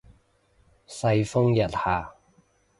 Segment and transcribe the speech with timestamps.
[0.87, 2.15] 世風日下